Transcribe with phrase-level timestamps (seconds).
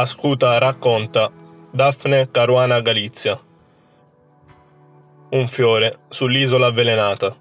[0.00, 1.30] Ascuta racconta
[1.70, 3.38] Daphne Caruana Galizia.
[5.32, 7.36] Un fiore sull'isola avvelenata.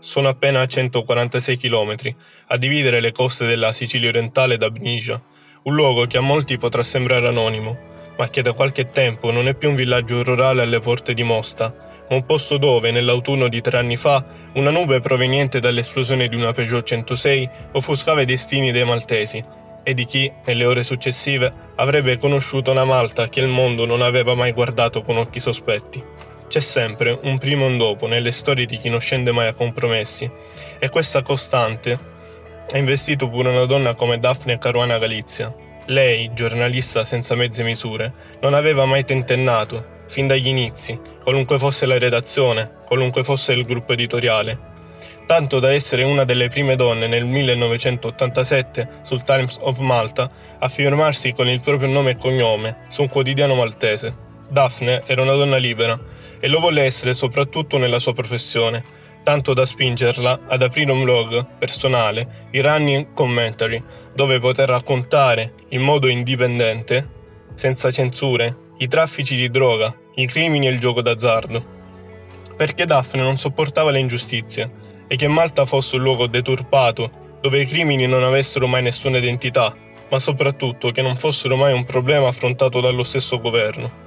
[0.00, 1.94] Sono appena 146 km
[2.48, 5.22] a dividere le coste della Sicilia orientale da Bnicia,
[5.62, 7.78] un luogo che a molti potrà sembrare anonimo,
[8.16, 11.72] ma che da qualche tempo non è più un villaggio rurale alle porte di Mosta,
[12.10, 16.52] ma un posto dove, nell'autunno di tre anni fa, una nube proveniente dall'esplosione di una
[16.52, 22.72] Peugeot 106 offuscava i destini dei maltesi e di chi, nelle ore successive, avrebbe conosciuto
[22.72, 26.04] una Malta che il mondo non aveva mai guardato con occhi sospetti.
[26.46, 29.54] C'è sempre un prima e un dopo nelle storie di chi non scende mai a
[29.54, 30.30] compromessi,
[30.78, 31.98] e questa costante
[32.70, 35.54] ha investito pure una donna come Daphne Caruana Galizia.
[35.86, 41.96] Lei, giornalista senza mezze misure, non aveva mai tentennato, fin dagli inizi, qualunque fosse la
[41.96, 44.67] redazione, qualunque fosse il gruppo editoriale,
[45.28, 50.26] tanto da essere una delle prime donne nel 1987 sul Times of Malta
[50.58, 54.16] a firmarsi con il proprio nome e cognome su un quotidiano maltese.
[54.48, 56.00] Daphne era una donna libera
[56.40, 58.82] e lo volle essere soprattutto nella sua professione,
[59.22, 65.82] tanto da spingerla ad aprire un blog personale, i Running Commentary, dove poter raccontare in
[65.82, 67.06] modo indipendente,
[67.54, 71.76] senza censure, i traffici di droga, i crimini e il gioco d'azzardo.
[72.56, 77.66] Perché Daphne non sopportava le ingiustizie e che Malta fosse un luogo deturpato, dove i
[77.66, 79.74] crimini non avessero mai nessuna identità,
[80.10, 84.06] ma soprattutto che non fossero mai un problema affrontato dallo stesso governo.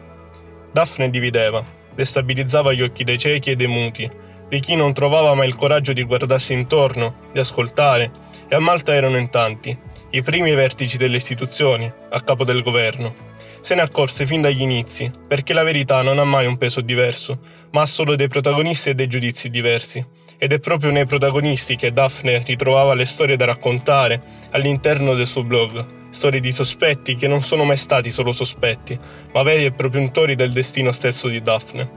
[0.72, 1.64] Daphne divideva,
[1.94, 4.10] destabilizzava gli occhi dei ciechi e dei muti,
[4.48, 8.12] di chi non trovava mai il coraggio di guardarsi intorno, di ascoltare,
[8.48, 9.78] e a Malta erano in tanti,
[10.12, 13.30] i primi vertici delle istituzioni, a capo del governo.
[13.62, 17.40] Se ne accorse fin dagli inizi, perché la verità non ha mai un peso diverso,
[17.72, 20.04] ma ha solo dei protagonisti e dei giudizi diversi,
[20.44, 25.44] ed è proprio nei protagonisti che Daphne ritrovava le storie da raccontare all'interno del suo
[25.44, 28.98] blog, storie di sospetti che non sono mai stati solo sospetti,
[29.34, 31.92] ma veri e propri untori del destino stesso di Daphne.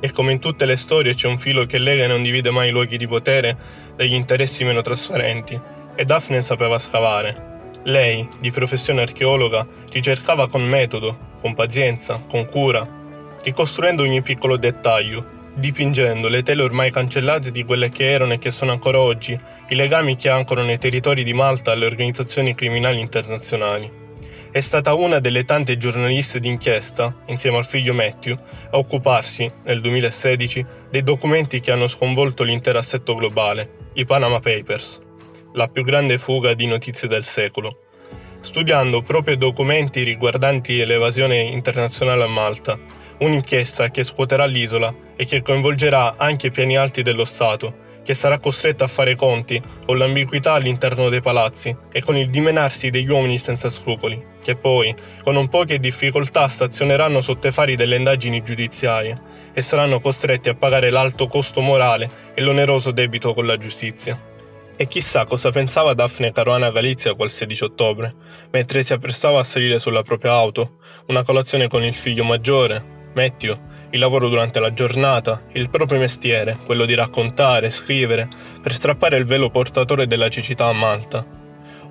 [0.00, 2.70] E come in tutte le storie c'è un filo che lega e non divide mai
[2.70, 3.54] i luoghi di potere
[3.94, 5.60] dagli interessi meno trasparenti,
[5.94, 7.80] e Daphne sapeva scavare.
[7.82, 12.82] Lei, di professione archeologa, ricercava con metodo, con pazienza, con cura,
[13.42, 18.50] ricostruendo ogni piccolo dettaglio, dipingendo le tele ormai cancellate di quelle che erano e che
[18.50, 19.38] sono ancora oggi
[19.68, 24.06] i legami che ancorano i territori di Malta alle organizzazioni criminali internazionali.
[24.50, 28.34] È stata una delle tante giornaliste d'inchiesta, insieme al figlio Matthew,
[28.70, 35.00] a occuparsi, nel 2016, dei documenti che hanno sconvolto l'intero assetto globale, i Panama Papers,
[35.52, 37.80] la più grande fuga di notizie del secolo.
[38.40, 42.78] Studiando proprio i documenti riguardanti l'evasione internazionale a Malta,
[43.18, 48.38] un'inchiesta che scuoterà l'isola e che coinvolgerà anche i piani alti dello Stato, che sarà
[48.38, 53.36] costretto a fare conti con l'ambiguità all'interno dei palazzi e con il dimenarsi degli uomini
[53.36, 59.20] senza scrupoli, che poi, con non poche difficoltà, stazioneranno sotto i fari delle indagini giudiziarie
[59.52, 64.18] e saranno costretti a pagare l'alto costo morale e l'oneroso debito con la giustizia.
[64.74, 68.14] E chissà cosa pensava Daphne Caruana Galizia quel 16 ottobre,
[68.52, 70.76] mentre si apprestava a salire sulla propria auto,
[71.08, 73.58] una colazione con il figlio maggiore, Matthew,
[73.90, 78.28] il lavoro durante la giornata, il proprio mestiere, quello di raccontare, scrivere,
[78.60, 81.24] per strappare il velo portatore della cecità a Malta.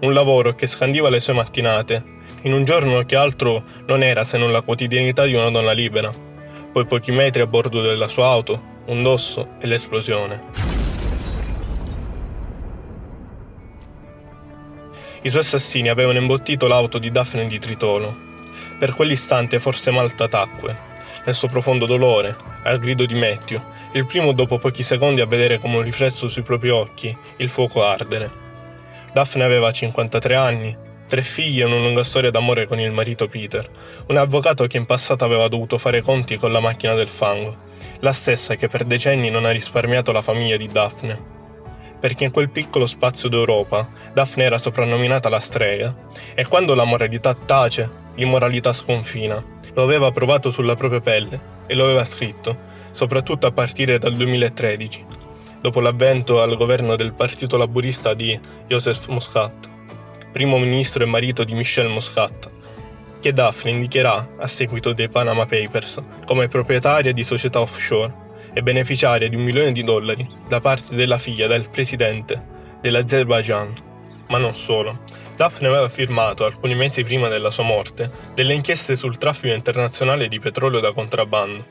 [0.02, 2.04] Un lavoro che scandiva le sue mattinate,
[2.42, 6.12] in un giorno che altro non era se non la quotidianità di una donna libera.
[6.72, 10.76] Poi pochi metri a bordo della sua auto, un dosso e l'esplosione.
[15.24, 18.26] I suoi assassini avevano imbottito l'auto di Daphne di Tritolo.
[18.78, 20.87] Per quell'istante forse Malta tacque,
[21.28, 22.34] nel suo profondo dolore,
[22.64, 23.62] al grido di Matthew,
[23.92, 27.84] il primo dopo pochi secondi a vedere come un riflesso sui propri occhi il fuoco
[27.84, 28.32] ardere.
[29.12, 33.70] Daphne aveva 53 anni, tre figli e una lunga storia d'amore con il marito Peter,
[34.08, 37.58] un avvocato che in passato aveva dovuto fare conti con la macchina del fango,
[38.00, 41.36] la stessa che per decenni non ha risparmiato la famiglia di Daphne.
[42.00, 45.94] Perché in quel piccolo spazio d'Europa Daphne era soprannominata la strega,
[46.34, 51.84] e quando la moralità tace, l'immoralità sconfina, lo aveva provato sulla propria pelle e lo
[51.84, 52.58] aveva scritto,
[52.92, 55.06] soprattutto a partire dal 2013,
[55.62, 59.70] dopo l'avvento al governo del partito laburista di Joseph Muscat,
[60.32, 62.50] primo ministro e marito di Michel Muscat,
[63.20, 69.30] che Daphne indicherà a seguito dei Panama Papers come proprietaria di società offshore e beneficiaria
[69.30, 73.72] di un milione di dollari da parte della figlia del presidente dell'Azerbaijan.
[74.30, 75.02] Ma non solo
[75.38, 80.40] Daphne aveva firmato, alcuni mesi prima della sua morte, delle inchieste sul traffico internazionale di
[80.40, 81.64] petrolio da contrabbando,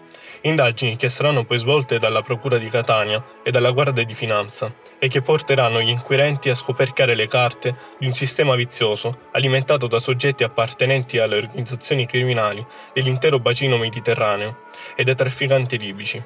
[0.42, 5.08] indagini che saranno poi svolte dalla Procura di Catania e dalla Guardia di Finanza e
[5.08, 10.44] che porteranno gli inquirenti a scoperchiare le carte di un sistema vizioso alimentato da soggetti
[10.44, 14.60] appartenenti alle organizzazioni criminali dell'intero bacino mediterraneo
[14.94, 16.22] e dai trafficanti libici.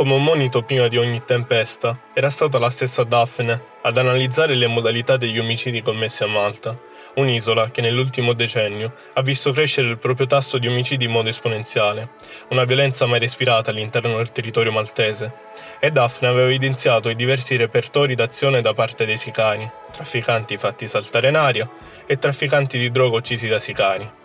[0.00, 4.66] Come un monito prima di ogni tempesta, era stata la stessa Daphne ad analizzare le
[4.66, 6.74] modalità degli omicidi commessi a Malta,
[7.16, 12.12] un'isola che nell'ultimo decennio ha visto crescere il proprio tasso di omicidi in modo esponenziale,
[12.48, 15.34] una violenza mai respirata all'interno del territorio maltese,
[15.78, 21.28] e Daphne aveva evidenziato i diversi repertori d'azione da parte dei sicari, trafficanti fatti saltare
[21.28, 21.68] in aria
[22.06, 24.19] e trafficanti di droga uccisi da sicari.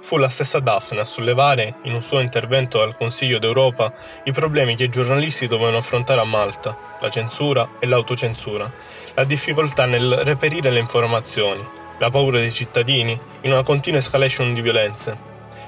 [0.00, 3.92] Fu la stessa Daphne a sollevare, in un suo intervento al Consiglio d'Europa,
[4.24, 8.70] i problemi che i giornalisti dovevano affrontare a Malta, la censura e l'autocensura,
[9.14, 11.66] la difficoltà nel reperire le informazioni,
[11.98, 15.16] la paura dei cittadini, in una continua escalation di violenze,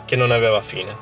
[0.05, 0.97] che non aveva fine.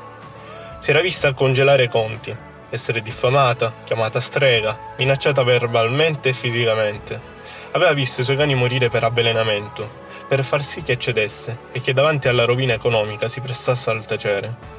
[0.79, 2.35] Si era vista congelare conti,
[2.71, 7.35] essere diffamata, chiamata strega, minacciata verbalmente e fisicamente.
[7.73, 11.93] Aveva visto i suoi cani morire per avvelenamento, per far sì che cedesse e che
[11.93, 14.75] davanti alla rovina economica si prestasse al tacere.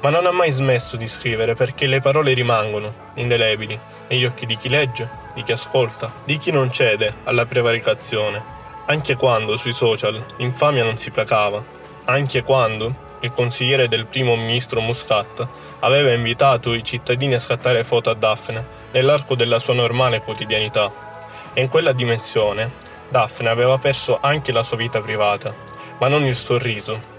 [0.00, 4.56] Ma non ha mai smesso di scrivere perché le parole rimangono, indelebili, negli occhi di
[4.56, 8.42] chi legge, di chi ascolta, di chi non cede alla prevaricazione,
[8.86, 11.62] anche quando sui social l'infamia non si placava,
[12.04, 15.46] anche quando il consigliere del primo ministro Muscat
[15.80, 21.08] aveva invitato i cittadini a scattare foto a Daphne nell'arco della sua normale quotidianità.
[21.52, 22.72] E in quella dimensione
[23.10, 25.52] Daphne aveva perso anche la sua vita privata,
[25.98, 27.18] ma non il sorriso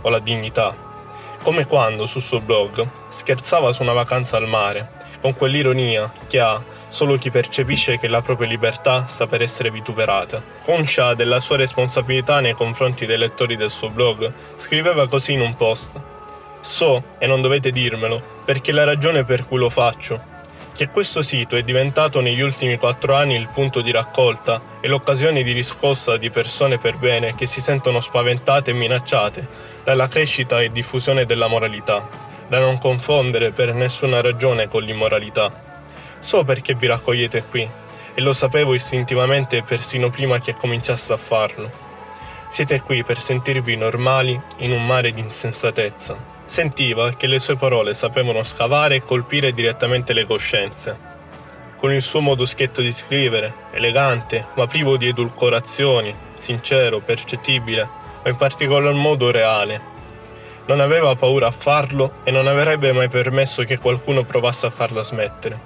[0.00, 0.76] o la dignità,
[1.44, 4.90] come quando sul suo blog scherzava su una vacanza al mare,
[5.20, 10.42] con quell'ironia che ha solo chi percepisce che la propria libertà sta per essere vituperata.
[10.64, 15.54] Conscia della sua responsabilità nei confronti dei lettori del suo blog, scriveva così in un
[15.54, 16.00] post.
[16.60, 20.27] So, e non dovete dirmelo, perché la ragione per cui lo faccio
[20.78, 25.42] che questo sito è diventato negli ultimi quattro anni il punto di raccolta e l'occasione
[25.42, 29.48] di riscossa di persone per bene che si sentono spaventate e minacciate
[29.82, 32.08] dalla crescita e diffusione della moralità,
[32.46, 35.82] da non confondere per nessuna ragione con l'immoralità.
[36.20, 37.68] So perché vi raccogliete qui,
[38.14, 41.68] e lo sapevo istintivamente persino prima che cominciaste a farlo.
[42.48, 46.37] Siete qui per sentirvi normali in un mare di insensatezza.
[46.48, 50.96] Sentiva che le sue parole sapevano scavare e colpire direttamente le coscienze.
[51.76, 57.82] Con il suo modo schietto di scrivere, elegante, ma privo di edulcorazioni, sincero, percettibile,
[58.22, 59.78] ma in particolar modo reale.
[60.64, 65.02] Non aveva paura a farlo e non avrebbe mai permesso che qualcuno provasse a farla
[65.02, 65.60] smettere.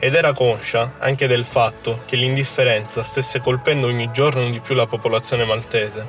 [0.00, 4.86] Ed era conscia anche del fatto che l'indifferenza stesse colpendo ogni giorno di più la
[4.86, 6.04] popolazione maltese.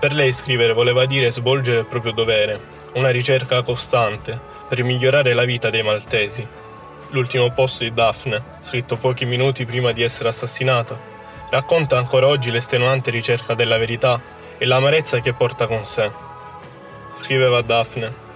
[0.00, 5.44] Per lei scrivere voleva dire svolgere il proprio dovere, una ricerca costante per migliorare la
[5.44, 6.46] vita dei maltesi.
[7.10, 10.98] L'ultimo posto di Daphne, scritto pochi minuti prima di essere assassinata,
[11.50, 14.20] racconta ancora oggi l'estenuante ricerca della verità
[14.58, 16.10] e l'amarezza che porta con sé.
[17.16, 18.26] Scriveva Daphne,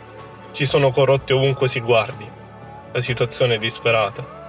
[0.52, 2.28] ci sono corrotti ovunque si guardi.
[2.92, 4.41] La situazione è disperata.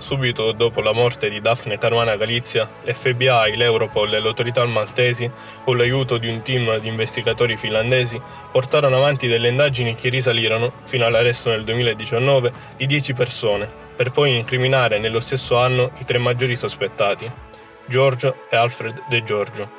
[0.00, 5.30] Subito dopo la morte di Daphne Caruana Galizia, l'FBI, l'Europol e le autorità maltesi,
[5.62, 8.18] con l'aiuto di un team di investigatori finlandesi,
[8.50, 14.38] portarono avanti delle indagini che risalirono, fino all'arresto nel 2019, di 10 persone, per poi
[14.38, 17.30] incriminare nello stesso anno i tre maggiori sospettati,
[17.84, 19.70] Giorgio e Alfred De Giorgio,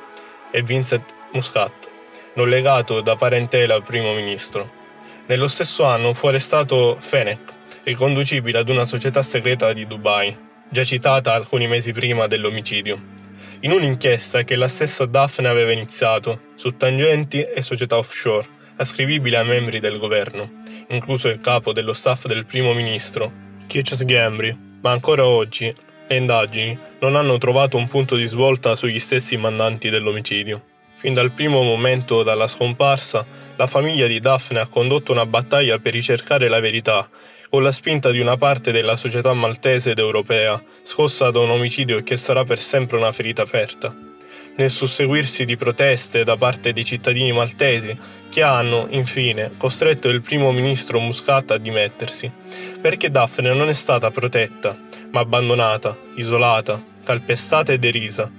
[0.52, 1.90] e Vincent Muscat,
[2.34, 4.70] non legato da parentela al primo ministro.
[5.26, 10.36] Nello stesso anno fu arrestato Fenech, riconducibile ad una società segreta di Dubai,
[10.68, 13.00] già citata alcuni mesi prima dell'omicidio,
[13.60, 19.42] in un'inchiesta che la stessa Daphne aveva iniziato su tangenti e società offshore, ascrivibili a
[19.42, 23.32] membri del governo, incluso il capo dello staff del primo ministro,
[23.66, 25.74] Kirchhoff Gambri, ma ancora oggi
[26.06, 30.64] le indagini non hanno trovato un punto di svolta sugli stessi mandanti dell'omicidio.
[30.94, 33.24] Fin dal primo momento dalla scomparsa,
[33.56, 37.08] la famiglia di Daphne ha condotto una battaglia per ricercare la verità
[37.52, 42.02] con la spinta di una parte della società maltese ed europea, scossa da un omicidio
[42.02, 43.94] che sarà per sempre una ferita aperta.
[44.56, 47.94] Nel susseguirsi di proteste da parte dei cittadini maltesi
[48.30, 52.32] che hanno, infine, costretto il primo ministro Muscat a dimettersi,
[52.80, 54.74] perché Daphne non è stata protetta,
[55.10, 58.32] ma abbandonata, isolata, calpestata e derisa,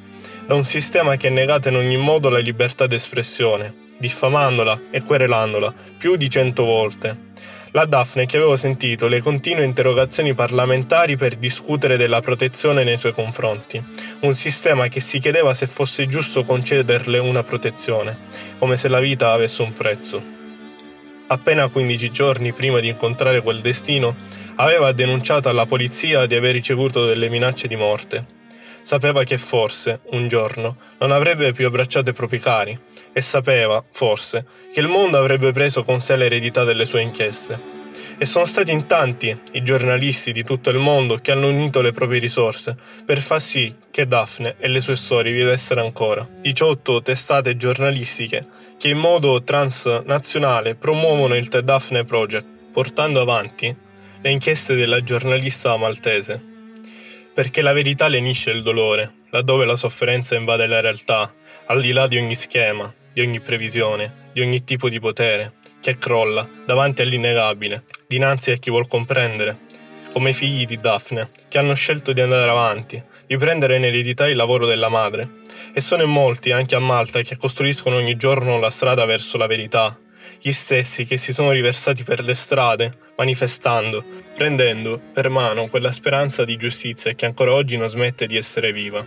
[0.48, 5.72] da un sistema che ha negato in ogni modo la libertà d'espressione, diffamandola e querelandola
[6.00, 7.30] più di cento volte,
[7.76, 13.14] La Daphne che avevo sentito le continue interrogazioni parlamentari per discutere della protezione nei suoi
[13.14, 13.84] confronti,
[14.20, 18.16] un sistema che si chiedeva se fosse giusto concederle una protezione,
[18.60, 20.22] come se la vita avesse un prezzo.
[21.26, 24.18] Appena 15 giorni prima di incontrare quel destino,
[24.58, 28.43] aveva denunciato alla polizia di aver ricevuto delle minacce di morte.
[28.84, 32.78] Sapeva che forse, un giorno, non avrebbe più abbracciato i propri cari
[33.14, 37.82] e sapeva, forse, che il mondo avrebbe preso con sé l'eredità delle sue inchieste.
[38.18, 41.92] E sono stati in tanti i giornalisti di tutto il mondo che hanno unito le
[41.92, 46.28] proprie risorse per far sì che Daphne e le sue storie vivessero ancora.
[46.42, 48.46] 18 testate giornalistiche
[48.78, 53.74] che in modo transnazionale promuovono il The Daphne Project, portando avanti
[54.22, 56.53] le inchieste della giornalista maltese.
[57.34, 61.34] Perché la verità lenisce il dolore, laddove la sofferenza invade la realtà,
[61.66, 65.98] al di là di ogni schema, di ogni previsione, di ogni tipo di potere, che
[65.98, 69.62] crolla davanti all'innegabile, dinanzi a chi vuol comprendere,
[70.12, 74.28] come i figli di Daphne, che hanno scelto di andare avanti, di prendere in eredità
[74.30, 75.42] il lavoro della madre.
[75.74, 79.48] E sono in molti, anche a Malta, che costruiscono ogni giorno la strada verso la
[79.48, 79.98] verità,
[80.46, 84.04] gli stessi che si sono riversati per le strade, manifestando,
[84.36, 89.06] prendendo per mano quella speranza di giustizia che ancora oggi non smette di essere viva.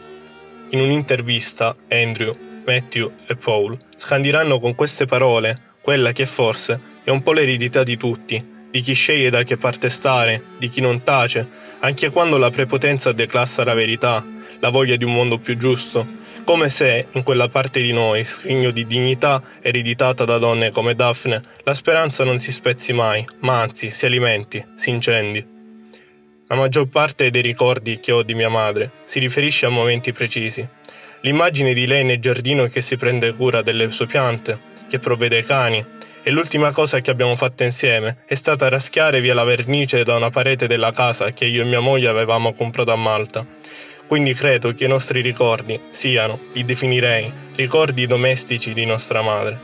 [0.70, 7.22] In un'intervista, Andrew, Matthew e Paul scandiranno con queste parole quella che forse è un
[7.22, 11.46] po' l'eredità di tutti, di chi sceglie da che parte stare, di chi non tace,
[11.80, 14.24] anche quando la prepotenza declassa la verità,
[14.58, 18.70] la voglia di un mondo più giusto, come se in quella parte di noi, scrigno
[18.70, 23.90] di dignità ereditata da donne come Daphne, la speranza non si spezzi mai, ma anzi
[23.90, 25.44] si alimenti, si incendi.
[26.46, 30.66] La maggior parte dei ricordi che ho di mia madre si riferisce a momenti precisi.
[31.22, 34.56] L'immagine di lei nel giardino che si prende cura delle sue piante,
[34.88, 35.84] che provvede ai cani,
[36.22, 40.30] e l'ultima cosa che abbiamo fatto insieme è stata raschiare via la vernice da una
[40.30, 43.44] parete della casa che io e mia moglie avevamo comprato a Malta
[44.06, 49.58] quindi credo che i nostri ricordi siano, li definirei, ricordi domestici di nostra madre,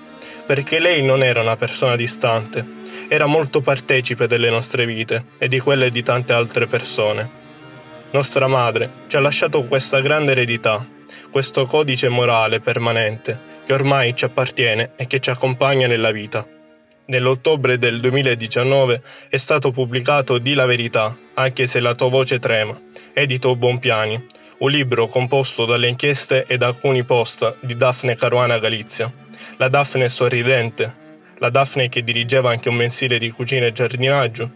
[0.46, 2.64] perché lei non era una persona distante,
[3.08, 7.40] era molto partecipe delle nostre vite e di quelle di tante altre persone.
[8.10, 10.86] Nostra madre ci ha lasciato questa grande eredità,
[11.30, 16.46] questo codice morale permanente che ormai ci appartiene e che ci accompagna nella vita.
[17.04, 22.80] Nell'ottobre del 2019 è stato pubblicato Di la verità, anche se la tua voce trema,
[23.12, 24.24] edito Bonpiani,
[24.58, 29.12] un libro composto dalle inchieste ed alcuni post di Daphne Caruana Galizia.
[29.56, 30.94] La Daphne sorridente,
[31.38, 34.50] la Daphne che dirigeva anche un mensile di cucina e giardinaggio,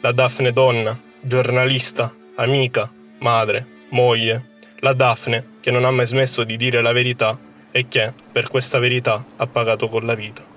[0.00, 4.44] la Daphne donna, giornalista, amica, madre, moglie,
[4.80, 7.38] la Daphne che non ha mai smesso di dire la verità
[7.70, 10.53] e che, per questa verità, ha pagato con la vita.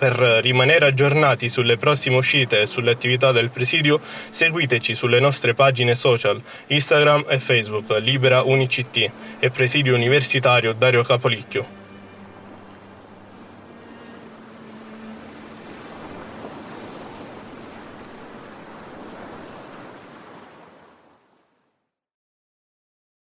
[0.00, 5.94] Per rimanere aggiornati sulle prossime uscite e sulle attività del presidio, seguiteci sulle nostre pagine
[5.94, 11.79] social, Instagram e Facebook, Libera Unicit e Presidio Universitario Dario Capolicchio.